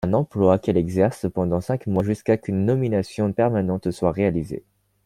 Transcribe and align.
Un 0.03 0.13
emploi 0.13 0.57
qu’elle 0.57 0.77
exerce 0.77 1.29
pendant 1.31 1.61
cinq 1.61 1.85
mois 1.85 2.01
jusqu'à 2.03 2.35
ce 2.35 2.39
qu'une 2.41 2.65
nomination 2.65 3.31
permanente 3.33 3.91
soit 3.91 4.11
réalisée. 4.11 4.63